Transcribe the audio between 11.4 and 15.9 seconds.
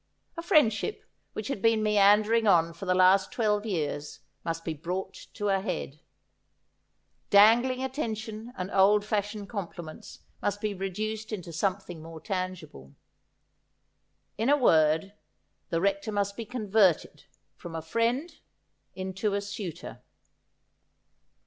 something more tangible. In a word, the